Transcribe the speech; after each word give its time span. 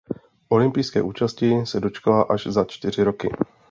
Olympijské 0.49 1.01
účasti 1.01 1.65
se 1.65 1.79
dočkala 1.79 2.21
až 2.21 2.47
za 2.47 2.65
čtyři 2.65 3.03
roky. 3.03 3.29